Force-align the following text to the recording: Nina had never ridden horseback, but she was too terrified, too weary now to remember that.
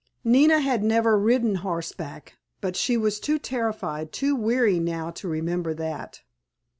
Nina 0.23 0.61
had 0.61 0.83
never 0.83 1.15
ridden 1.15 1.57
horseback, 1.61 2.35
but 2.59 2.75
she 2.75 2.97
was 2.97 3.19
too 3.19 3.37
terrified, 3.37 4.11
too 4.11 4.35
weary 4.35 4.79
now 4.79 5.11
to 5.11 5.27
remember 5.27 5.75
that. 5.75 6.23